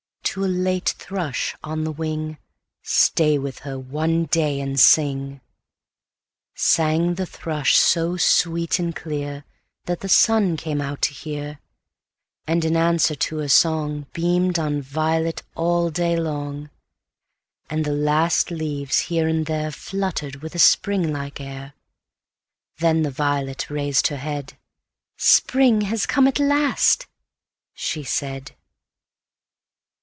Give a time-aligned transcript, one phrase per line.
[0.33, 7.75] To a late thrush on the wing,"Stay with her one day and sing!"Sang the thrush
[7.77, 11.59] so sweet and clearThat the sun came out to hear,
[12.47, 16.69] And, in answer to her song, Beamed on violet all day long;
[17.69, 21.73] And the last leaves here and thereFluttered with a spring like air.
[22.77, 27.07] Then the violet raised her head,—"Spring has come at last!"
[27.73, 28.53] she said.